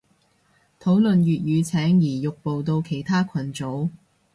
[0.79, 3.91] 討論粵語請移玉步到其他群組